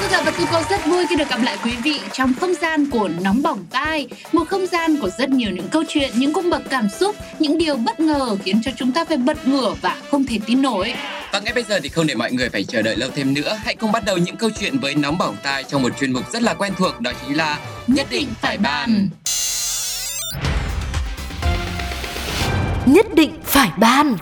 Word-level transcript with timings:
Thu 0.00 0.06
Thảo 0.08 0.22
và 0.24 0.32
Thu 0.38 0.44
Cô 0.52 0.62
rất 0.70 0.86
vui 0.86 1.06
khi 1.10 1.16
được 1.16 1.28
gặp 1.28 1.40
lại 1.42 1.56
quý 1.64 1.72
vị 1.84 2.00
trong 2.12 2.34
không 2.40 2.54
gian 2.54 2.90
của 2.90 3.08
Nóng 3.20 3.42
Bỏng 3.42 3.64
Tai 3.70 4.06
Một 4.32 4.48
không 4.48 4.66
gian 4.66 5.00
của 5.00 5.10
rất 5.18 5.30
nhiều 5.30 5.50
những 5.50 5.68
câu 5.68 5.84
chuyện, 5.88 6.10
những 6.14 6.32
cung 6.32 6.50
bậc 6.50 6.62
cảm 6.70 6.88
xúc, 6.88 7.16
những 7.38 7.58
điều 7.58 7.76
bất 7.76 8.00
ngờ 8.00 8.36
khiến 8.44 8.60
cho 8.64 8.70
chúng 8.76 8.92
ta 8.92 9.04
phải 9.04 9.16
bật 9.16 9.48
ngửa 9.48 9.74
và 9.82 9.96
không 10.10 10.24
thể 10.24 10.38
tin 10.46 10.62
nổi. 10.62 10.94
Và 11.32 11.40
ngay 11.40 11.54
bây 11.54 11.64
giờ 11.64 11.80
thì 11.82 11.88
không 11.88 12.06
để 12.06 12.14
mọi 12.14 12.32
người 12.32 12.48
phải 12.48 12.64
chờ 12.64 12.82
đợi 12.82 12.96
lâu 12.96 13.10
thêm 13.14 13.34
nữa, 13.34 13.58
hãy 13.64 13.74
cùng 13.74 13.92
bắt 13.92 14.04
đầu 14.04 14.16
những 14.16 14.36
câu 14.36 14.50
chuyện 14.60 14.78
với 14.78 14.94
nóng 14.94 15.18
bỏng 15.18 15.36
tai 15.42 15.64
trong 15.64 15.82
một 15.82 15.92
chuyên 16.00 16.12
mục 16.12 16.32
rất 16.32 16.42
là 16.42 16.54
quen 16.54 16.72
thuộc 16.78 17.00
đó 17.00 17.12
chính 17.22 17.36
là 17.36 17.58
nhất 17.86 18.06
định 18.10 18.28
phải 18.40 18.58
bàn. 18.58 19.08
Nhất 22.86 23.06
định 23.14 23.32
phải 23.44 23.70
ban 23.78 24.16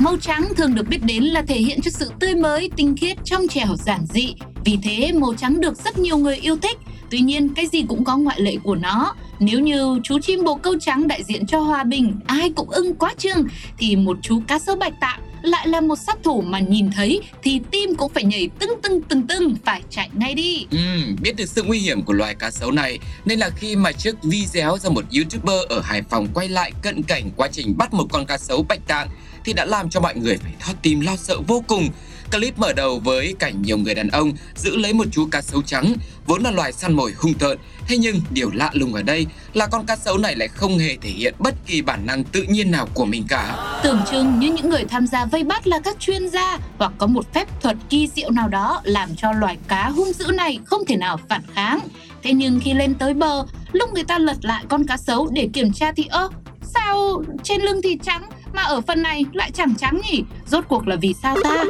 Màu 0.00 0.16
trắng 0.20 0.52
thường 0.56 0.74
được 0.74 0.88
biết 0.88 1.04
đến 1.04 1.24
là 1.24 1.42
thể 1.42 1.58
hiện 1.58 1.80
cho 1.82 1.90
sự 1.90 2.10
tươi 2.20 2.34
mới, 2.34 2.70
tinh 2.76 2.96
khiết, 2.96 3.16
trong 3.24 3.48
trẻo, 3.48 3.76
giản 3.86 4.06
dị. 4.14 4.34
Vì 4.64 4.78
thế, 4.82 5.12
màu 5.12 5.34
trắng 5.34 5.60
được 5.60 5.76
rất 5.84 5.98
nhiều 5.98 6.16
người 6.16 6.36
yêu 6.36 6.56
thích. 6.62 6.78
Tuy 7.10 7.20
nhiên, 7.20 7.48
cái 7.54 7.66
gì 7.66 7.84
cũng 7.88 8.04
có 8.04 8.16
ngoại 8.16 8.40
lệ 8.40 8.56
của 8.62 8.74
nó. 8.74 9.14
Nếu 9.38 9.60
như 9.60 10.00
chú 10.04 10.18
chim 10.18 10.44
bồ 10.44 10.54
câu 10.54 10.74
trắng 10.80 11.08
đại 11.08 11.22
diện 11.22 11.46
cho 11.46 11.60
hòa 11.60 11.84
bình, 11.84 12.20
ai 12.26 12.50
cũng 12.56 12.70
ưng 12.70 12.94
quá 12.94 13.14
chừng, 13.18 13.44
thì 13.78 13.96
một 13.96 14.18
chú 14.22 14.42
cá 14.48 14.58
sấu 14.58 14.76
bạch 14.76 15.00
tạng 15.00 15.20
lại 15.42 15.68
là 15.68 15.80
một 15.80 15.96
sát 16.06 16.18
thủ 16.24 16.40
mà 16.40 16.60
nhìn 16.60 16.90
thấy 16.90 17.20
thì 17.42 17.60
tim 17.70 17.94
cũng 17.94 18.12
phải 18.12 18.24
nhảy 18.24 18.48
tưng 18.58 18.70
tưng 18.82 19.02
tưng 19.02 19.26
tưng, 19.26 19.56
phải 19.64 19.82
chạy 19.90 20.08
ngay 20.12 20.34
đi. 20.34 20.66
Ừ, 20.70 20.78
biết 21.22 21.36
được 21.36 21.48
sự 21.48 21.62
nguy 21.62 21.78
hiểm 21.78 22.02
của 22.02 22.12
loài 22.12 22.34
cá 22.34 22.50
sấu 22.50 22.70
này 22.70 22.98
nên 23.24 23.38
là 23.38 23.50
khi 23.50 23.76
mà 23.76 23.92
chiếc 23.92 24.22
video 24.22 24.78
do 24.82 24.90
một 24.90 25.04
youtuber 25.16 25.66
ở 25.68 25.80
Hải 25.80 26.02
Phòng 26.02 26.26
quay 26.34 26.48
lại 26.48 26.72
cận 26.82 27.02
cảnh 27.02 27.30
quá 27.36 27.48
trình 27.52 27.74
bắt 27.78 27.94
một 27.94 28.06
con 28.12 28.26
cá 28.26 28.38
sấu 28.38 28.62
bạch 28.68 28.86
tạng 28.86 29.08
thì 29.44 29.52
đã 29.52 29.64
làm 29.64 29.90
cho 29.90 30.00
mọi 30.00 30.14
người 30.14 30.36
phải 30.36 30.52
thót 30.60 30.72
tim 30.82 31.00
lo 31.00 31.16
sợ 31.16 31.36
vô 31.46 31.64
cùng. 31.66 31.88
Clip 32.32 32.58
mở 32.58 32.72
đầu 32.72 32.98
với 33.04 33.34
cảnh 33.38 33.62
nhiều 33.62 33.78
người 33.78 33.94
đàn 33.94 34.08
ông 34.08 34.32
giữ 34.56 34.76
lấy 34.76 34.92
một 34.92 35.04
chú 35.12 35.28
cá 35.30 35.42
sấu 35.42 35.62
trắng, 35.62 35.94
vốn 36.26 36.42
là 36.42 36.50
loài 36.50 36.72
săn 36.72 36.92
mồi 36.92 37.12
hung 37.18 37.34
tợn. 37.34 37.58
Thế 37.86 37.96
nhưng 37.96 38.20
điều 38.30 38.50
lạ 38.54 38.70
lùng 38.72 38.94
ở 38.94 39.02
đây 39.02 39.26
là 39.54 39.66
con 39.66 39.86
cá 39.86 39.96
sấu 39.96 40.18
này 40.18 40.36
lại 40.36 40.48
không 40.48 40.78
hề 40.78 40.96
thể 40.96 41.10
hiện 41.10 41.34
bất 41.38 41.54
kỳ 41.66 41.82
bản 41.82 42.06
năng 42.06 42.24
tự 42.24 42.42
nhiên 42.42 42.70
nào 42.70 42.88
của 42.94 43.04
mình 43.04 43.24
cả. 43.28 43.56
Tưởng 43.82 44.00
chừng 44.10 44.38
như 44.38 44.52
những 44.52 44.70
người 44.70 44.84
tham 44.84 45.06
gia 45.06 45.24
vây 45.24 45.44
bắt 45.44 45.66
là 45.66 45.80
các 45.84 46.00
chuyên 46.00 46.28
gia 46.28 46.58
hoặc 46.78 46.92
có 46.98 47.06
một 47.06 47.34
phép 47.34 47.48
thuật 47.62 47.76
kỳ 47.88 48.08
diệu 48.14 48.30
nào 48.30 48.48
đó 48.48 48.80
làm 48.84 49.08
cho 49.16 49.32
loài 49.32 49.58
cá 49.68 49.88
hung 49.88 50.12
dữ 50.12 50.26
này 50.26 50.58
không 50.64 50.84
thể 50.86 50.96
nào 50.96 51.16
phản 51.28 51.42
kháng. 51.54 51.78
Thế 52.22 52.32
nhưng 52.32 52.60
khi 52.60 52.74
lên 52.74 52.94
tới 52.94 53.14
bờ, 53.14 53.44
lúc 53.72 53.92
người 53.92 54.04
ta 54.04 54.18
lật 54.18 54.36
lại 54.42 54.64
con 54.68 54.86
cá 54.86 54.96
sấu 54.96 55.30
để 55.32 55.48
kiểm 55.52 55.72
tra 55.72 55.92
thì 55.96 56.04
ơ, 56.10 56.28
sao 56.74 57.22
trên 57.42 57.62
lưng 57.62 57.80
thì 57.82 57.98
trắng 58.02 58.30
mà 58.52 58.62
ở 58.62 58.80
phần 58.80 59.02
này 59.02 59.24
lại 59.32 59.50
chẳng 59.50 59.74
trắng 59.74 60.00
nhỉ? 60.10 60.24
Rốt 60.46 60.64
cuộc 60.68 60.88
là 60.88 60.96
vì 60.96 61.14
sao 61.22 61.36
ta? 61.44 61.64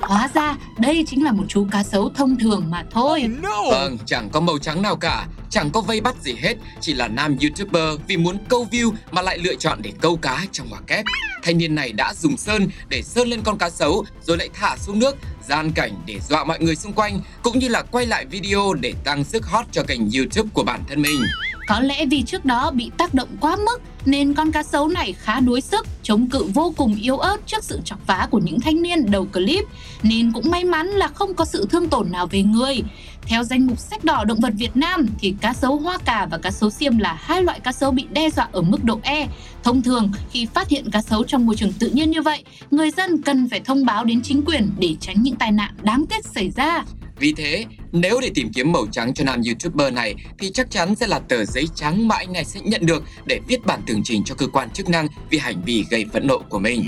Hóa 0.00 0.28
ra 0.34 0.56
đây 0.78 1.04
chính 1.08 1.24
là 1.24 1.32
một 1.32 1.44
chú 1.48 1.66
cá 1.70 1.82
sấu 1.82 2.10
thông 2.14 2.38
thường 2.38 2.64
mà 2.70 2.84
thôi. 2.90 3.30
Vâng, 3.70 3.98
chẳng 4.06 4.30
có 4.30 4.40
màu 4.40 4.58
trắng 4.58 4.82
nào 4.82 4.96
cả, 4.96 5.26
chẳng 5.50 5.70
có 5.70 5.80
vây 5.80 6.00
bắt 6.00 6.14
gì 6.22 6.34
hết, 6.42 6.54
chỉ 6.80 6.94
là 6.94 7.08
nam 7.08 7.36
youtuber 7.42 8.00
vì 8.08 8.16
muốn 8.16 8.38
câu 8.48 8.66
view 8.70 8.92
mà 9.10 9.22
lại 9.22 9.38
lựa 9.38 9.54
chọn 9.54 9.78
để 9.82 9.92
câu 10.00 10.16
cá 10.16 10.44
trong 10.52 10.68
hòa 10.70 10.80
kép. 10.86 11.04
Thanh 11.42 11.58
niên 11.58 11.74
này 11.74 11.92
đã 11.92 12.14
dùng 12.14 12.36
sơn 12.36 12.68
để 12.88 13.02
sơn 13.02 13.28
lên 13.28 13.40
con 13.44 13.58
cá 13.58 13.70
sấu 13.70 14.04
rồi 14.22 14.36
lại 14.36 14.48
thả 14.54 14.76
xuống 14.76 14.98
nước, 14.98 15.16
gian 15.48 15.72
cảnh 15.72 15.92
để 16.06 16.20
dọa 16.28 16.44
mọi 16.44 16.60
người 16.60 16.76
xung 16.76 16.92
quanh 16.92 17.20
cũng 17.42 17.58
như 17.58 17.68
là 17.68 17.82
quay 17.82 18.06
lại 18.06 18.26
video 18.26 18.74
để 18.74 18.94
tăng 19.04 19.24
sức 19.24 19.46
hot 19.46 19.66
cho 19.72 19.82
kênh 19.82 20.00
YouTube 20.16 20.50
của 20.54 20.64
bản 20.64 20.80
thân 20.88 21.02
mình. 21.02 21.20
Có 21.66 21.80
lẽ 21.80 22.06
vì 22.06 22.22
trước 22.22 22.44
đó 22.44 22.70
bị 22.70 22.90
tác 22.98 23.14
động 23.14 23.28
quá 23.40 23.56
mức 23.56 23.82
nên 24.04 24.34
con 24.34 24.52
cá 24.52 24.62
sấu 24.62 24.88
này 24.88 25.12
khá 25.12 25.40
đuối 25.40 25.60
sức, 25.60 25.86
chống 26.02 26.28
cự 26.28 26.44
vô 26.54 26.74
cùng 26.76 26.94
yếu 27.02 27.18
ớt 27.18 27.36
trước 27.46 27.64
sự 27.64 27.80
chọc 27.84 28.06
phá 28.06 28.28
của 28.30 28.38
những 28.38 28.60
thanh 28.60 28.82
niên 28.82 29.10
đầu 29.10 29.26
clip 29.32 29.64
nên 30.02 30.32
cũng 30.32 30.50
may 30.50 30.64
mắn 30.64 30.86
là 30.86 31.08
không 31.08 31.34
có 31.34 31.44
sự 31.44 31.66
thương 31.70 31.88
tổn 31.88 32.12
nào 32.12 32.26
về 32.26 32.42
người. 32.42 32.82
Theo 33.22 33.44
danh 33.44 33.66
mục 33.66 33.78
sách 33.78 34.04
đỏ 34.04 34.24
động 34.24 34.40
vật 34.40 34.52
Việt 34.58 34.76
Nam 34.76 35.06
thì 35.18 35.34
cá 35.40 35.52
sấu 35.52 35.76
hoa 35.76 35.98
cà 35.98 36.26
và 36.30 36.38
cá 36.38 36.50
sấu 36.50 36.70
xiêm 36.70 36.98
là 36.98 37.18
hai 37.20 37.42
loại 37.42 37.60
cá 37.60 37.72
sấu 37.72 37.90
bị 37.90 38.06
đe 38.10 38.30
dọa 38.30 38.48
ở 38.52 38.62
mức 38.62 38.84
độ 38.84 39.00
E. 39.02 39.28
Thông 39.62 39.82
thường 39.82 40.12
khi 40.30 40.46
phát 40.46 40.68
hiện 40.68 40.90
cá 40.90 41.02
sấu 41.02 41.24
trong 41.24 41.46
môi 41.46 41.56
trường 41.56 41.72
tự 41.72 41.90
nhiên 41.90 42.10
như 42.10 42.22
vậy, 42.22 42.44
người 42.70 42.90
dân 42.90 43.22
cần 43.22 43.48
phải 43.48 43.60
thông 43.60 43.84
báo 43.84 44.04
đến 44.04 44.22
chính 44.22 44.42
quyền 44.46 44.70
để 44.78 44.96
tránh 45.00 45.22
những 45.22 45.36
tai 45.36 45.52
nạn 45.52 45.74
đáng 45.82 46.04
tiếc 46.06 46.24
xảy 46.24 46.50
ra. 46.50 46.84
Vì 47.24 47.32
thế, 47.32 47.64
nếu 47.92 48.20
để 48.20 48.30
tìm 48.34 48.52
kiếm 48.52 48.72
màu 48.72 48.86
trắng 48.92 49.14
cho 49.14 49.24
nam 49.24 49.40
YouTuber 49.46 49.92
này 49.92 50.14
thì 50.38 50.50
chắc 50.54 50.70
chắn 50.70 50.94
sẽ 50.94 51.06
là 51.06 51.18
tờ 51.18 51.44
giấy 51.44 51.64
trắng 51.74 52.08
mà 52.08 52.16
anh 52.16 52.32
này 52.32 52.44
sẽ 52.44 52.60
nhận 52.64 52.86
được 52.86 53.02
để 53.26 53.40
viết 53.48 53.66
bản 53.66 53.80
tường 53.86 54.00
trình 54.04 54.24
cho 54.24 54.34
cơ 54.34 54.46
quan 54.46 54.70
chức 54.70 54.88
năng 54.88 55.06
vì 55.30 55.38
hành 55.38 55.62
vi 55.64 55.84
gây 55.90 56.04
phẫn 56.12 56.26
nộ 56.26 56.38
của 56.38 56.58
mình. 56.58 56.84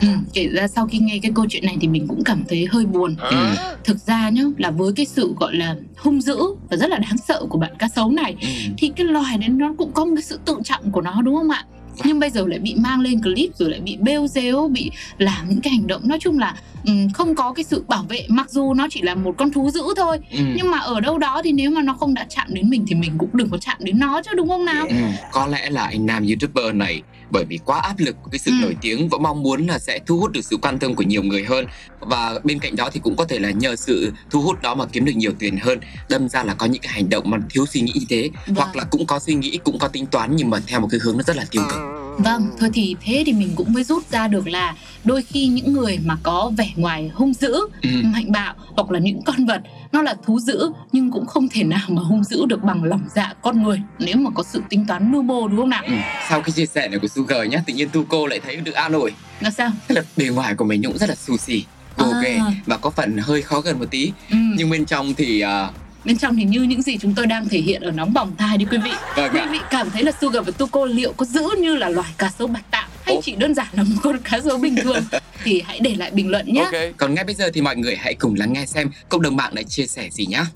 Ừ, 0.00 0.08
kể 0.34 0.48
ra 0.52 0.68
sau 0.68 0.86
khi 0.86 0.98
nghe 0.98 1.18
cái 1.22 1.32
câu 1.34 1.46
chuyện 1.48 1.66
này 1.66 1.76
thì 1.80 1.88
mình 1.88 2.06
cũng 2.08 2.24
cảm 2.24 2.44
thấy 2.48 2.66
hơi 2.70 2.86
buồn. 2.86 3.16
Ừ. 3.18 3.36
Thực 3.84 3.98
ra 3.98 4.28
nhá, 4.28 4.42
là 4.58 4.70
với 4.70 4.92
cái 4.96 5.06
sự 5.06 5.34
gọi 5.40 5.54
là 5.54 5.76
hung 5.96 6.20
dữ 6.20 6.36
và 6.70 6.76
rất 6.76 6.90
là 6.90 6.98
đáng 6.98 7.16
sợ 7.28 7.44
của 7.48 7.58
bạn 7.58 7.76
cá 7.78 7.88
sấu 7.88 8.10
này 8.10 8.36
Ừ. 8.40 8.48
thì 8.78 8.92
cái 8.96 9.06
loài 9.06 9.38
đấy 9.38 9.48
nó 9.48 9.74
cũng 9.78 9.92
có 9.92 10.04
một 10.04 10.12
cái 10.16 10.22
sự 10.22 10.38
tự 10.44 10.56
trọng 10.64 10.92
của 10.92 11.00
nó 11.00 11.22
đúng 11.22 11.34
không 11.36 11.50
ạ? 11.50 11.64
Nhưng 12.04 12.18
bây 12.20 12.30
giờ 12.30 12.44
lại 12.46 12.58
bị 12.58 12.74
mang 12.74 13.00
lên 13.00 13.22
clip 13.22 13.50
rồi 13.56 13.70
lại 13.70 13.80
bị 13.80 13.96
bêu 14.00 14.26
rếu, 14.26 14.68
bị 14.68 14.90
làm 15.18 15.48
những 15.48 15.60
cái 15.60 15.70
hành 15.72 15.86
động 15.86 16.08
nói 16.08 16.18
chung 16.20 16.38
là 16.38 16.54
ừm, 16.86 17.10
không 17.10 17.34
có 17.34 17.52
cái 17.52 17.64
sự 17.64 17.84
bảo 17.88 18.04
vệ 18.08 18.26
mặc 18.28 18.50
dù 18.50 18.74
nó 18.74 18.86
chỉ 18.90 19.02
là 19.02 19.14
một 19.14 19.34
con 19.38 19.52
thú 19.52 19.70
dữ 19.70 19.82
thôi 19.96 20.18
Ừ. 20.30 20.38
nhưng 20.56 20.70
mà 20.70 20.78
ở 20.78 21.00
đâu 21.00 21.18
đó 21.18 21.40
thì 21.44 21.52
nếu 21.52 21.70
mà 21.70 21.82
nó 21.82 21.94
không 21.94 22.14
đã 22.14 22.26
chạm 22.28 22.46
đến 22.54 22.70
mình 22.70 22.84
thì 22.88 22.94
mình 22.94 23.12
cũng 23.18 23.30
đừng 23.32 23.50
có 23.50 23.58
chạm 23.58 23.76
đến 23.80 23.98
nó 23.98 24.22
chứ 24.24 24.30
đúng 24.36 24.48
không 24.48 24.64
nào? 24.64 24.86
Ừ, 24.88 24.94
có 25.32 25.46
lẽ 25.46 25.70
là 25.70 25.84
anh 25.84 26.06
nam 26.06 26.26
youtuber 26.26 26.74
này 26.74 27.02
bởi 27.30 27.44
vì 27.48 27.58
quá 27.64 27.80
áp 27.80 27.94
lực 27.98 28.16
của 28.22 28.30
cái 28.30 28.38
sự 28.38 28.50
Ừ. 28.50 28.56
nổi 28.62 28.76
tiếng 28.80 29.08
và 29.08 29.18
mong 29.18 29.42
muốn 29.42 29.66
là 29.66 29.78
sẽ 29.78 29.98
thu 30.06 30.18
hút 30.18 30.32
được 30.32 30.44
sự 30.44 30.56
quan 30.62 30.78
tâm 30.78 30.94
của 30.94 31.02
nhiều 31.02 31.22
người 31.22 31.44
hơn 31.44 31.66
và 32.00 32.38
bên 32.44 32.58
cạnh 32.58 32.76
đó 32.76 32.90
thì 32.92 33.00
cũng 33.02 33.16
có 33.16 33.24
thể 33.24 33.38
là 33.38 33.50
nhờ 33.50 33.76
sự 33.76 34.12
thu 34.30 34.40
hút 34.42 34.62
đó 34.62 34.74
mà 34.74 34.84
kiếm 34.92 35.04
được 35.04 35.12
nhiều 35.16 35.32
tiền 35.38 35.56
hơn 35.56 35.78
đâm 36.08 36.28
ra 36.28 36.42
là 36.44 36.54
có 36.54 36.66
những 36.66 36.82
cái 36.82 36.92
hành 36.92 37.08
động 37.08 37.30
mà 37.30 37.38
thiếu 37.50 37.66
suy 37.66 37.80
nghĩ 37.80 37.92
như 37.94 38.06
thế 38.08 38.30
Vâng. 38.46 38.54
hoặc 38.56 38.76
là 38.76 38.84
cũng 38.90 39.06
có 39.06 39.18
suy 39.18 39.34
nghĩ 39.34 39.58
cũng 39.64 39.78
có 39.78 39.88
tính 39.88 40.06
toán 40.06 40.36
nhưng 40.36 40.50
mà 40.50 40.58
theo 40.66 40.80
một 40.80 40.88
cái 40.90 41.00
hướng 41.04 41.16
nó 41.16 41.22
rất 41.22 41.36
là 41.36 41.44
tiêu 41.50 41.62
cực 41.70 41.80
Vâng, 42.18 42.50
thôi 42.60 42.70
thì 42.74 42.96
thế 43.04 43.22
thì 43.26 43.32
mình 43.32 43.50
cũng 43.56 43.72
mới 43.72 43.84
rút 43.84 44.10
ra 44.10 44.28
được 44.28 44.48
là 44.48 44.74
đôi 45.04 45.22
khi 45.22 45.46
những 45.46 45.72
người 45.72 45.98
mà 46.04 46.16
có 46.22 46.52
vẻ 46.58 46.70
ngoài 46.76 47.10
hung 47.14 47.34
dữ, 47.34 47.52
ừ. 47.82 47.88
mạnh 48.04 48.32
bạo 48.32 48.54
hoặc 48.76 48.90
là 48.90 48.98
những 48.98 49.22
con 49.22 49.46
vật 49.46 49.62
nó 49.92 50.02
là 50.02 50.14
thú 50.26 50.40
dữ 50.40 50.70
nhưng 50.92 51.10
cũng 51.10 51.26
không 51.26 51.48
thể 51.48 51.64
nào 51.64 51.86
mà 51.88 52.02
hung 52.02 52.24
dữ 52.24 52.46
được 52.46 52.62
bằng 52.64 52.84
lòng 52.84 53.00
dạ 53.14 53.32
con 53.42 53.62
người 53.62 53.80
nếu 53.98 54.16
mà 54.16 54.30
có 54.34 54.42
sự 54.42 54.62
tính 54.68 54.86
toán 54.88 55.12
mưu 55.12 55.22
mô 55.22 55.48
đúng 55.48 55.58
không 55.58 55.70
nào? 55.70 55.82
Ừ. 55.86 55.94
sau 56.28 56.40
cái 56.42 56.50
chia 56.52 56.66
sẻ 56.66 56.88
này 56.88 56.98
của 56.98 57.08
Sugar 57.08 57.48
nhá 57.48 57.62
tự 57.66 57.74
nhiên 57.74 57.88
tu 57.92 58.04
cô 58.08 58.26
lại 58.26 58.40
thấy 58.44 58.56
được 58.56 58.72
an 58.72 58.92
ủi 58.92 59.10
Là 59.40 59.50
sao? 59.50 59.70
tức 59.88 59.94
là 59.94 60.02
bề 60.16 60.24
ngoài 60.28 60.54
của 60.54 60.64
mình 60.64 60.82
cũng 60.84 60.98
rất 60.98 61.08
là 61.08 61.14
sushi 61.14 61.64
À. 61.96 62.04
ok 62.04 62.54
và 62.66 62.76
có 62.76 62.90
phần 62.90 63.18
hơi 63.18 63.42
khó 63.42 63.60
gần 63.60 63.78
một 63.78 63.84
tí 63.90 64.12
Ừ. 64.30 64.36
nhưng 64.56 64.70
bên 64.70 64.84
trong 64.84 65.14
thì 65.14 65.40
à, 65.40 65.70
Bên 66.04 66.18
trong 66.18 66.36
thì 66.36 66.44
như 66.44 66.62
những 66.62 66.82
gì 66.82 66.98
chúng 66.98 67.14
tôi 67.14 67.26
đang 67.26 67.48
thể 67.48 67.58
hiện 67.58 67.82
ở 67.82 67.90
nóng 67.90 68.12
bỏng 68.12 68.32
tai 68.38 68.58
đi 68.58 68.64
quý 68.70 68.78
vị. 68.84 68.90
vâng 69.16 69.30
Quý 69.34 69.40
vị 69.52 69.58
cảm 69.70 69.90
thấy 69.90 70.02
là 70.02 70.12
Sugar 70.20 70.46
và 70.46 70.52
Tuko 70.58 70.84
liệu 70.84 71.12
có 71.12 71.26
dữ 71.26 71.42
như 71.58 71.76
là 71.76 71.88
loài 71.88 72.14
cá 72.18 72.30
sấu 72.30 72.46
bạch 72.48 72.70
tạng 72.70 72.88
hay 73.02 73.14
Ồ. 73.14 73.20
chỉ 73.24 73.36
đơn 73.36 73.54
giản 73.54 73.66
là 73.72 73.82
một 73.82 73.96
con 74.02 74.18
cá 74.30 74.40
sấu 74.40 74.58
bình 74.58 74.76
thường 74.82 75.04
thì 75.44 75.62
hãy 75.66 75.80
để 75.82 75.94
lại 75.94 76.10
bình 76.10 76.30
luận 76.30 76.46
nhé. 76.52 76.70
còn 76.96 77.14
ngay 77.14 77.24
bây 77.24 77.34
giờ 77.34 77.50
thì 77.54 77.60
mọi 77.60 77.76
người 77.76 77.96
hãy 77.96 78.14
cùng 78.14 78.34
lắng 78.38 78.52
nghe 78.52 78.66
xem 78.66 78.90
cộng 79.08 79.22
đồng 79.22 79.36
mạng 79.36 79.54
đã 79.54 79.62
chia 79.62 79.86
sẻ 79.86 80.08
gì 80.10 80.26
nhá 80.26 80.46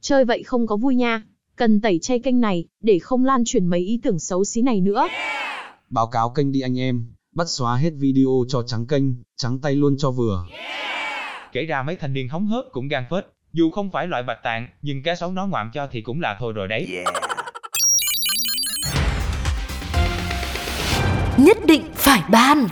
Chơi 0.00 0.24
vậy 0.24 0.42
không 0.42 0.66
có 0.66 0.76
vui 0.76 0.94
nha. 0.94 1.22
Cần 1.56 1.80
tẩy 1.80 1.98
chay 2.02 2.18
kênh 2.18 2.40
này, 2.40 2.64
để 2.82 2.98
không 2.98 3.24
lan 3.24 3.42
truyền 3.46 3.66
mấy 3.66 3.80
ý 3.80 4.00
tưởng 4.02 4.18
xấu 4.18 4.44
xí 4.44 4.62
này 4.62 4.80
nữa. 4.80 5.08
Báo 5.90 6.06
cáo 6.06 6.30
kênh 6.30 6.52
đi 6.52 6.60
anh 6.60 6.78
em, 6.78 7.06
bắt 7.34 7.48
xóa 7.48 7.76
hết 7.76 7.90
video 7.98 8.44
cho 8.48 8.62
trắng 8.66 8.86
kênh, 8.86 9.02
trắng 9.36 9.58
tay 9.62 9.74
luôn 9.74 9.96
cho 9.98 10.10
vừa. 10.10 10.46
Kể 11.52 11.62
ra 11.62 11.82
mấy 11.82 11.96
thanh 11.96 12.12
niên 12.12 12.28
hóng 12.28 12.46
hớt 12.46 12.64
cũng 12.72 12.88
gan 12.88 13.04
phết. 13.10 13.24
Dù 13.52 13.70
không 13.70 13.90
phải 13.90 14.06
loại 14.06 14.22
bạch 14.22 14.42
tạng, 14.42 14.68
nhưng 14.82 15.02
cá 15.02 15.14
sấu 15.14 15.32
nó 15.32 15.46
ngoạm 15.46 15.70
cho 15.74 15.88
thì 15.90 16.00
cũng 16.00 16.20
là 16.20 16.36
thôi 16.40 16.52
rồi 16.52 16.68
đấy. 16.68 17.04
Nhất 21.36 21.58
định 21.66 21.82
phải 21.94 22.22
ban 22.30 22.66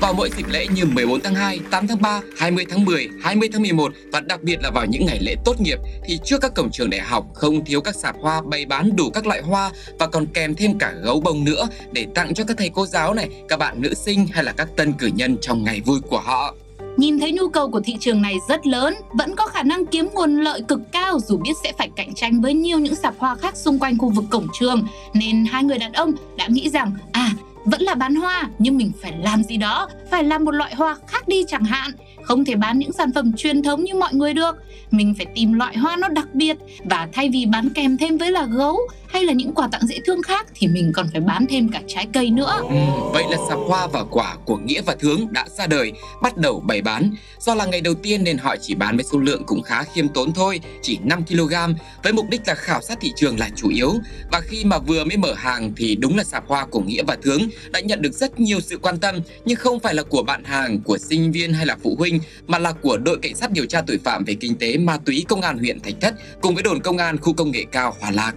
Vào 0.00 0.14
mỗi 0.14 0.30
dịp 0.36 0.46
lễ 0.48 0.66
như 0.74 0.84
14 0.84 1.20
tháng 1.20 1.34
2, 1.34 1.60
8 1.70 1.86
tháng 1.86 2.02
3, 2.02 2.20
20 2.38 2.66
tháng 2.70 2.84
10, 2.84 3.08
20 3.22 3.48
tháng 3.52 3.62
11 3.62 3.92
và 4.12 4.20
đặc 4.20 4.42
biệt 4.42 4.56
là 4.62 4.70
vào 4.70 4.86
những 4.86 5.06
ngày 5.06 5.18
lễ 5.20 5.34
tốt 5.44 5.60
nghiệp 5.60 5.78
thì 6.04 6.18
trước 6.24 6.40
các 6.40 6.54
cổng 6.54 6.70
trường 6.70 6.90
đại 6.90 7.00
học 7.00 7.24
không 7.34 7.64
thiếu 7.64 7.80
các 7.80 7.94
sạp 7.94 8.16
hoa 8.20 8.42
bày 8.44 8.66
bán 8.66 8.96
đủ 8.96 9.10
các 9.10 9.26
loại 9.26 9.42
hoa 9.42 9.70
và 9.98 10.06
còn 10.06 10.26
kèm 10.26 10.54
thêm 10.54 10.78
cả 10.78 10.92
gấu 11.02 11.20
bông 11.20 11.44
nữa 11.44 11.68
để 11.92 12.06
tặng 12.14 12.34
cho 12.34 12.44
các 12.44 12.56
thầy 12.58 12.70
cô 12.74 12.86
giáo 12.86 13.14
này, 13.14 13.28
các 13.48 13.58
bạn 13.58 13.82
nữ 13.82 13.94
sinh 13.94 14.26
hay 14.26 14.44
là 14.44 14.52
các 14.52 14.68
tân 14.76 14.92
cử 14.92 15.10
nhân 15.14 15.36
trong 15.40 15.64
ngày 15.64 15.80
vui 15.80 16.00
của 16.00 16.20
họ. 16.20 16.54
Nhìn 16.96 17.20
thấy 17.20 17.32
nhu 17.32 17.48
cầu 17.48 17.70
của 17.70 17.80
thị 17.80 17.96
trường 18.00 18.22
này 18.22 18.36
rất 18.48 18.66
lớn, 18.66 18.94
vẫn 19.12 19.36
có 19.36 19.46
khả 19.46 19.62
năng 19.62 19.86
kiếm 19.86 20.08
nguồn 20.14 20.40
lợi 20.40 20.62
cực 20.68 20.80
cao 20.92 21.18
dù 21.20 21.36
biết 21.36 21.52
sẽ 21.62 21.72
phải 21.78 21.90
cạnh 21.96 22.14
tranh 22.14 22.40
với 22.40 22.54
nhiều 22.54 22.78
những 22.78 22.94
sạp 22.94 23.14
hoa 23.18 23.34
khác 23.36 23.56
xung 23.56 23.78
quanh 23.78 23.98
khu 23.98 24.10
vực 24.10 24.24
cổng 24.30 24.46
trường, 24.60 24.86
nên 25.14 25.44
hai 25.44 25.64
người 25.64 25.78
đàn 25.78 25.92
ông 25.92 26.12
đã 26.36 26.46
nghĩ 26.48 26.70
rằng 26.70 26.92
à 27.12 27.30
vẫn 27.64 27.82
là 27.82 27.94
bán 27.94 28.14
hoa 28.14 28.48
nhưng 28.58 28.76
mình 28.76 28.92
phải 29.02 29.12
làm 29.22 29.42
gì 29.42 29.56
đó, 29.56 29.88
phải 30.10 30.24
làm 30.24 30.44
một 30.44 30.50
loại 30.50 30.74
hoa 30.74 30.96
khác 31.06 31.28
đi 31.28 31.44
chẳng 31.48 31.64
hạn. 31.64 31.90
Không 32.22 32.44
thể 32.44 32.54
bán 32.54 32.78
những 32.78 32.92
sản 32.92 33.12
phẩm 33.14 33.32
truyền 33.36 33.62
thống 33.62 33.84
như 33.84 33.94
mọi 33.94 34.14
người 34.14 34.34
được. 34.34 34.56
Mình 34.90 35.14
phải 35.16 35.26
tìm 35.34 35.52
loại 35.52 35.76
hoa 35.76 35.96
nó 35.96 36.08
đặc 36.08 36.34
biệt 36.34 36.56
và 36.84 37.08
thay 37.12 37.28
vì 37.28 37.46
bán 37.46 37.68
kèm 37.74 37.96
thêm 37.96 38.16
với 38.16 38.30
là 38.30 38.46
gấu 38.46 38.78
hay 39.14 39.24
là 39.24 39.32
những 39.32 39.54
quà 39.54 39.68
tặng 39.72 39.86
dễ 39.86 39.98
thương 40.06 40.22
khác 40.22 40.46
thì 40.54 40.66
mình 40.66 40.92
còn 40.92 41.06
phải 41.12 41.20
bán 41.20 41.46
thêm 41.50 41.68
cả 41.68 41.80
trái 41.86 42.06
cây 42.12 42.30
nữa. 42.30 42.60
Ừ, 42.68 42.76
vậy 43.12 43.24
là 43.30 43.36
sạp 43.48 43.58
hoa 43.58 43.86
và 43.86 44.04
quả 44.10 44.36
của 44.44 44.56
Nghĩa 44.56 44.82
và 44.82 44.96
Thương 45.00 45.32
đã 45.32 45.46
ra 45.58 45.66
đời, 45.66 45.92
bắt 46.22 46.36
đầu 46.36 46.60
bày 46.60 46.82
bán. 46.82 47.10
Do 47.38 47.54
là 47.54 47.66
ngày 47.66 47.80
đầu 47.80 47.94
tiên 47.94 48.24
nên 48.24 48.38
họ 48.38 48.56
chỉ 48.56 48.74
bán 48.74 48.96
với 48.96 49.04
số 49.12 49.18
lượng 49.18 49.42
cũng 49.46 49.62
khá 49.62 49.82
khiêm 49.82 50.08
tốn 50.08 50.32
thôi, 50.32 50.60
chỉ 50.82 50.98
5 51.02 51.24
kg, 51.24 51.54
với 52.02 52.12
mục 52.12 52.26
đích 52.30 52.40
là 52.46 52.54
khảo 52.54 52.82
sát 52.82 52.98
thị 53.00 53.12
trường 53.16 53.38
là 53.38 53.48
chủ 53.56 53.68
yếu. 53.68 53.94
Và 54.32 54.40
khi 54.40 54.64
mà 54.64 54.78
vừa 54.78 55.04
mới 55.04 55.16
mở 55.16 55.34
hàng 55.34 55.72
thì 55.76 55.96
đúng 55.96 56.16
là 56.16 56.24
sạp 56.24 56.48
hoa 56.48 56.66
của 56.66 56.80
Nghĩa 56.80 57.02
và 57.02 57.16
Thương 57.22 57.40
đã 57.70 57.80
nhận 57.80 58.02
được 58.02 58.12
rất 58.12 58.40
nhiều 58.40 58.60
sự 58.60 58.78
quan 58.78 58.98
tâm, 58.98 59.20
nhưng 59.44 59.56
không 59.56 59.80
phải 59.80 59.94
là 59.94 60.02
của 60.02 60.22
bạn 60.22 60.44
hàng, 60.44 60.80
của 60.84 60.98
sinh 60.98 61.32
viên 61.32 61.52
hay 61.52 61.66
là 61.66 61.76
phụ 61.82 61.96
huynh, 61.98 62.20
mà 62.46 62.58
là 62.58 62.72
của 62.72 62.96
đội 62.96 63.18
cảnh 63.22 63.34
sát 63.34 63.50
điều 63.50 63.66
tra 63.66 63.82
tội 63.86 63.98
phạm 64.04 64.24
về 64.24 64.34
kinh 64.34 64.54
tế 64.56 64.76
ma 64.76 64.98
túy 65.04 65.24
công 65.28 65.40
an 65.40 65.58
huyện 65.58 65.80
Thạch 65.80 66.00
Thất 66.00 66.14
cùng 66.40 66.54
với 66.54 66.62
đồn 66.62 66.80
công 66.80 66.98
an 66.98 67.18
khu 67.18 67.32
công 67.32 67.50
nghệ 67.50 67.64
cao 67.72 67.96
Hòa 68.00 68.10
Lạc. 68.10 68.34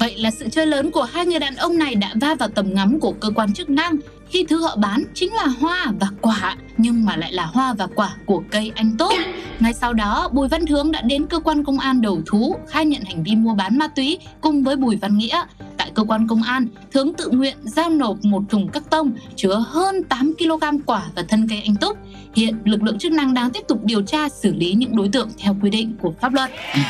Vậy 0.00 0.14
là 0.16 0.30
sự 0.30 0.48
chơi 0.52 0.66
lớn 0.66 0.90
của 0.90 1.02
hai 1.02 1.26
người 1.26 1.38
đàn 1.38 1.56
ông 1.56 1.78
này 1.78 1.94
đã 1.94 2.12
va 2.20 2.34
vào 2.34 2.48
tầm 2.48 2.74
ngắm 2.74 3.00
của 3.00 3.12
cơ 3.12 3.30
quan 3.34 3.52
chức 3.52 3.70
năng 3.70 3.96
khi 4.30 4.44
thứ 4.48 4.62
họ 4.62 4.76
bán 4.76 5.04
chính 5.14 5.34
là 5.34 5.46
hoa 5.46 5.92
và 6.00 6.08
quả, 6.20 6.56
nhưng 6.76 7.04
mà 7.04 7.16
lại 7.16 7.32
là 7.32 7.44
hoa 7.44 7.74
và 7.74 7.86
quả 7.94 8.16
của 8.26 8.42
cây 8.50 8.72
anh 8.74 8.96
tốt. 8.98 9.12
Ngay 9.60 9.74
sau 9.74 9.92
đó, 9.92 10.28
Bùi 10.32 10.48
Văn 10.48 10.66
Thương 10.66 10.92
đã 10.92 11.00
đến 11.00 11.26
cơ 11.26 11.40
quan 11.40 11.64
công 11.64 11.78
an 11.78 12.00
đầu 12.00 12.22
thú, 12.26 12.56
khai 12.68 12.86
nhận 12.86 13.02
hành 13.02 13.22
vi 13.22 13.34
mua 13.34 13.54
bán 13.54 13.78
ma 13.78 13.88
túy 13.88 14.18
cùng 14.40 14.64
với 14.64 14.76
Bùi 14.76 14.96
Văn 14.96 15.18
Nghĩa. 15.18 15.42
Tại 15.76 15.90
cơ 15.94 16.04
quan 16.04 16.28
công 16.28 16.42
an, 16.42 16.66
Thương 16.92 17.14
tự 17.14 17.30
nguyện 17.30 17.56
giao 17.62 17.90
nộp 17.90 18.24
một 18.24 18.42
thùng 18.48 18.68
cắt 18.68 18.82
tông 18.90 19.12
chứa 19.36 19.64
hơn 19.68 20.02
8 20.04 20.32
kg 20.38 20.78
quả 20.86 21.02
và 21.14 21.22
thân 21.28 21.48
cây 21.48 21.62
anh 21.64 21.76
túc. 21.76 21.98
Hiện 22.34 22.56
lực 22.64 22.82
lượng 22.82 22.98
chức 22.98 23.12
năng 23.12 23.34
đang 23.34 23.50
tiếp 23.50 23.62
tục 23.68 23.84
điều 23.84 24.02
tra 24.02 24.28
xử 24.28 24.54
lý 24.54 24.72
những 24.72 24.96
đối 24.96 25.08
tượng 25.08 25.28
theo 25.38 25.56
quy 25.62 25.70
định 25.70 25.96
của 26.00 26.14
pháp 26.20 26.34
luật. 26.34 26.50
Ừ, 26.74 26.80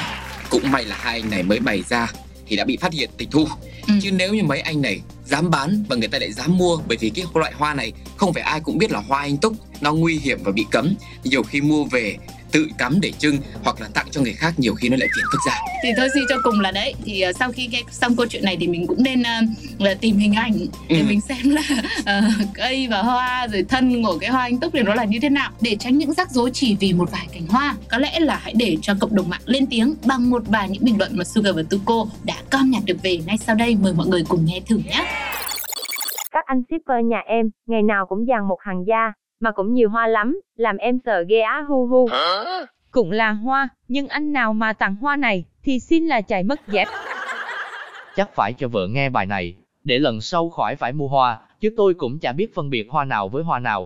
cũng 0.50 0.70
may 0.70 0.84
là 0.84 0.96
hai 0.98 1.20
anh 1.20 1.30
này 1.30 1.42
mới 1.42 1.60
bày 1.60 1.82
ra 1.88 2.08
thì 2.46 2.56
đã 2.56 2.64
bị 2.64 2.76
phát 2.76 2.92
hiện 2.92 3.10
tịch 3.16 3.28
thu. 3.30 3.46
Ừ. 3.88 3.94
Chứ 4.02 4.10
nếu 4.12 4.34
như 4.34 4.42
mấy 4.42 4.60
anh 4.60 4.82
này 4.82 5.00
dám 5.24 5.50
bán 5.50 5.84
và 5.88 5.96
người 5.96 6.08
ta 6.08 6.18
lại 6.18 6.32
dám 6.32 6.58
mua 6.58 6.78
bởi 6.88 6.98
vì 7.00 7.10
cái 7.10 7.24
loại 7.34 7.52
hoa 7.56 7.74
này 7.74 7.92
không 8.16 8.32
phải 8.32 8.42
ai 8.42 8.60
cũng 8.60 8.78
biết 8.78 8.90
là 8.90 9.00
hoa 9.00 9.20
anh 9.20 9.36
túc, 9.36 9.52
nó 9.80 9.92
nguy 9.92 10.18
hiểm 10.18 10.38
và 10.44 10.52
bị 10.52 10.66
cấm. 10.70 10.94
Nhiều 11.24 11.42
khi 11.42 11.60
mua 11.60 11.84
về 11.84 12.16
tự 12.52 12.68
cắm 12.78 13.00
để 13.00 13.12
trưng 13.18 13.38
hoặc 13.64 13.80
là 13.80 13.88
tặng 13.94 14.06
cho 14.10 14.20
người 14.20 14.32
khác 14.32 14.54
nhiều 14.56 14.74
khi 14.74 14.88
nó 14.88 14.96
lại 14.96 15.08
phiền 15.16 15.24
phức 15.32 15.40
ra. 15.46 15.58
thì 15.82 15.88
thôi 15.96 16.08
suy 16.14 16.20
cho 16.28 16.36
cùng 16.42 16.60
là 16.60 16.70
đấy. 16.70 16.94
Thì 17.04 17.24
uh, 17.30 17.36
sau 17.36 17.52
khi 17.52 17.66
nghe 17.66 17.82
xong 17.90 18.16
câu 18.16 18.26
chuyện 18.26 18.44
này 18.44 18.56
thì 18.60 18.68
mình 18.68 18.86
cũng 18.86 19.02
nên 19.02 19.20
uh, 19.20 19.80
là 19.82 19.94
tìm 19.94 20.16
hình 20.16 20.34
ảnh 20.34 20.52
để 20.88 20.96
Ừ. 21.00 21.04
mình 21.08 21.20
xem 21.20 21.50
là 21.50 21.62
uh, 22.00 22.32
cây 22.54 22.88
và 22.90 23.02
hoa 23.02 23.46
rồi 23.52 23.64
thân 23.68 24.02
của 24.02 24.18
cái 24.20 24.30
hoa 24.30 24.42
anh 24.42 24.58
túc 24.58 24.72
thì 24.72 24.82
nó 24.82 24.94
là 24.94 25.04
như 25.04 25.18
thế 25.22 25.28
nào. 25.28 25.50
Để 25.60 25.76
tránh 25.80 25.98
những 25.98 26.12
rắc 26.12 26.30
rối 26.30 26.50
chỉ 26.52 26.76
vì 26.80 26.92
một 26.92 27.10
vài 27.12 27.26
cành 27.32 27.46
hoa. 27.46 27.74
Có 27.90 27.98
lẽ 27.98 28.20
là 28.20 28.40
hãy 28.42 28.54
để 28.56 28.76
cho 28.82 28.94
cộng 29.00 29.14
đồng 29.14 29.28
mạng 29.28 29.40
lên 29.44 29.66
tiếng 29.66 29.94
bằng 30.06 30.30
một 30.30 30.42
vài 30.46 30.68
những 30.68 30.84
bình 30.84 30.98
luận 30.98 31.10
mà 31.14 31.24
Sugar 31.24 31.56
và 31.56 31.62
Tuko 31.70 32.06
đã 32.24 32.34
com 32.50 32.70
nhặt 32.70 32.82
được 32.86 32.96
về 33.02 33.18
ngay 33.26 33.36
sau 33.38 33.56
đây. 33.56 33.76
Mời 33.82 33.92
mọi 33.92 34.06
người 34.06 34.24
cùng 34.28 34.44
nghe 34.44 34.60
thử 34.66 34.76
nhé. 34.76 35.04
Các 36.30 36.44
anh 36.46 36.62
shipper 36.68 37.04
nhà 37.04 37.20
em, 37.26 37.50
ngày 37.66 37.82
nào 37.82 38.06
cũng 38.08 38.24
dàn 38.28 38.48
một 38.48 38.58
hàng 38.60 38.84
da, 38.88 39.12
mà 39.40 39.50
cũng 39.50 39.74
nhiều 39.74 39.88
hoa 39.88 40.06
lắm, 40.06 40.40
làm 40.56 40.76
em 40.76 40.98
sợ 41.06 41.24
ghê 41.28 41.40
á 41.40 41.62
hu 41.68 41.86
hu. 41.86 42.08
Cũng 42.90 43.10
là 43.10 43.32
hoa, 43.32 43.68
nhưng 43.88 44.08
anh 44.08 44.32
nào 44.32 44.52
mà 44.52 44.72
tặng 44.72 44.96
hoa 44.96 45.16
này 45.16 45.44
thì 45.62 45.78
xin 45.80 46.06
là 46.06 46.20
chạy 46.20 46.42
mất 46.42 46.68
dép. 46.68 46.88
Chắc 48.16 48.34
phải 48.34 48.52
cho 48.52 48.68
vợ 48.68 48.86
nghe 48.88 49.08
bài 49.08 49.26
này, 49.26 49.56
để 49.84 49.98
lần 49.98 50.20
sau 50.20 50.50
khỏi 50.50 50.76
phải 50.76 50.92
mua 50.92 51.08
hoa, 51.08 51.38
chứ 51.60 51.70
tôi 51.76 51.94
cũng 51.94 52.18
chả 52.18 52.32
biết 52.32 52.54
phân 52.54 52.70
biệt 52.70 52.86
hoa 52.90 53.04
nào 53.04 53.28
với 53.28 53.44
hoa 53.44 53.58
nào. 53.58 53.84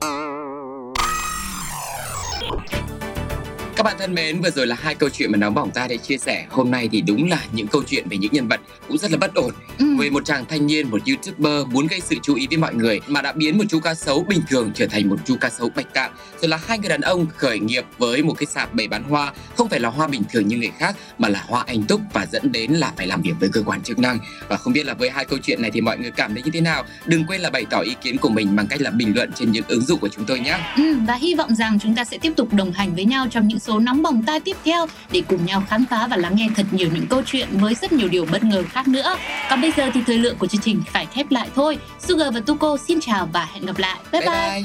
Các 3.80 3.84
bạn 3.84 3.96
thân 3.98 4.14
mến, 4.14 4.40
vừa 4.40 4.50
rồi 4.50 4.66
là 4.66 4.76
hai 4.80 4.94
câu 4.94 5.08
chuyện 5.08 5.32
mà 5.32 5.38
nóng 5.38 5.54
bỏng 5.54 5.70
ta 5.70 5.88
đã 5.88 5.96
chia 5.96 6.18
sẻ. 6.18 6.46
Hôm 6.50 6.70
nay 6.70 6.88
thì 6.92 7.00
đúng 7.00 7.28
là 7.28 7.44
những 7.52 7.66
câu 7.66 7.82
chuyện 7.86 8.08
về 8.08 8.16
những 8.16 8.32
nhân 8.32 8.48
vật 8.48 8.60
cũng 8.88 8.98
rất 8.98 9.10
là 9.10 9.18
bất 9.18 9.34
ổn. 9.34 9.50
Ừ. 9.78 9.86
Về 10.00 10.10
một 10.10 10.24
chàng 10.24 10.44
thanh 10.48 10.66
niên, 10.66 10.90
một 10.90 11.00
youtuber 11.06 11.66
muốn 11.66 11.86
gây 11.86 12.00
sự 12.00 12.16
chú 12.22 12.34
ý 12.34 12.46
với 12.46 12.58
mọi 12.58 12.74
người 12.74 13.00
mà 13.06 13.22
đã 13.22 13.32
biến 13.32 13.58
một 13.58 13.64
chú 13.68 13.80
cá 13.80 13.94
sấu 13.94 14.24
bình 14.28 14.40
thường 14.48 14.70
trở 14.74 14.86
thành 14.86 15.08
một 15.08 15.16
chú 15.24 15.36
cá 15.40 15.50
sấu 15.50 15.68
bạch 15.76 15.94
tạng. 15.94 16.12
Rồi 16.40 16.48
là 16.48 16.60
hai 16.66 16.78
người 16.78 16.88
đàn 16.88 17.00
ông 17.00 17.26
khởi 17.36 17.58
nghiệp 17.58 17.84
với 17.98 18.22
một 18.22 18.34
cái 18.38 18.46
sạp 18.46 18.74
bày 18.74 18.88
bán 18.88 19.02
hoa, 19.02 19.32
không 19.56 19.68
phải 19.68 19.80
là 19.80 19.88
hoa 19.88 20.08
bình 20.08 20.22
thường 20.32 20.48
như 20.48 20.56
người 20.56 20.72
khác 20.78 20.96
mà 21.18 21.28
là 21.28 21.44
hoa 21.46 21.64
anh 21.66 21.82
túc 21.82 22.00
và 22.12 22.26
dẫn 22.32 22.52
đến 22.52 22.72
là 22.72 22.92
phải 22.96 23.06
làm 23.06 23.22
việc 23.22 23.34
với 23.40 23.48
cơ 23.48 23.62
quan 23.66 23.82
chức 23.82 23.98
năng. 23.98 24.18
Và 24.48 24.56
không 24.56 24.72
biết 24.72 24.86
là 24.86 24.94
với 24.94 25.10
hai 25.10 25.24
câu 25.24 25.38
chuyện 25.42 25.62
này 25.62 25.70
thì 25.70 25.80
mọi 25.80 25.98
người 25.98 26.10
cảm 26.10 26.34
thấy 26.34 26.42
như 26.42 26.50
thế 26.50 26.60
nào? 26.60 26.84
Đừng 27.06 27.24
quên 27.26 27.40
là 27.40 27.50
bày 27.50 27.64
tỏ 27.70 27.80
ý 27.80 27.94
kiến 28.02 28.16
của 28.16 28.28
mình 28.28 28.56
bằng 28.56 28.66
cách 28.66 28.80
là 28.80 28.90
bình 28.90 29.14
luận 29.14 29.32
trên 29.32 29.52
những 29.52 29.64
ứng 29.68 29.82
dụng 29.82 30.00
của 30.00 30.08
chúng 30.08 30.24
tôi 30.24 30.40
nhé. 30.40 30.58
Ừ, 30.76 30.96
và 31.06 31.14
hy 31.14 31.34
vọng 31.34 31.54
rằng 31.54 31.78
chúng 31.82 31.94
ta 31.94 32.04
sẽ 32.04 32.18
tiếp 32.18 32.32
tục 32.36 32.52
đồng 32.52 32.72
hành 32.72 32.94
với 32.94 33.04
nhau 33.04 33.26
trong 33.30 33.48
những 33.48 33.58
số 33.58 33.69
nóng 33.78 34.02
bỏng 34.02 34.22
tai 34.26 34.40
tiếp 34.40 34.56
theo 34.64 34.86
để 35.12 35.22
cùng 35.28 35.46
nhau 35.46 35.62
khám 35.68 35.84
phá 35.90 36.06
và 36.06 36.16
lắng 36.16 36.36
nghe 36.36 36.48
thật 36.56 36.66
nhiều 36.72 36.88
những 36.94 37.06
câu 37.06 37.22
chuyện 37.26 37.48
với 37.52 37.74
rất 37.74 37.92
nhiều 37.92 38.08
điều 38.08 38.26
bất 38.32 38.44
ngờ 38.44 38.64
khác 38.70 38.88
nữa. 38.88 39.16
Còn 39.50 39.60
bây 39.60 39.72
giờ 39.76 39.90
thì 39.94 40.00
thời 40.06 40.18
lượng 40.18 40.36
của 40.38 40.46
chương 40.46 40.60
trình 40.60 40.82
phải 40.92 41.06
khép 41.06 41.30
lại 41.30 41.48
thôi. 41.54 41.78
Sugar 41.98 42.34
và 42.34 42.40
Tuko 42.40 42.76
xin 42.88 43.00
chào 43.00 43.28
và 43.32 43.48
hẹn 43.52 43.66
gặp 43.66 43.78
lại. 43.78 43.98
Bye 44.12 44.20
bye. 44.20 44.62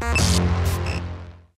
bye. 0.00 0.53